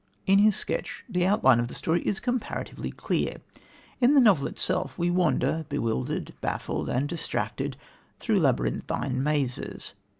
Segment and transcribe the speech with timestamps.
[0.25, 3.35] In his sketch the outline of the story is comparatively clear.
[3.99, 7.77] In the novel itself we wander, bewildered, baffled and distracted
[8.19, 9.93] through labyrinthine mazes.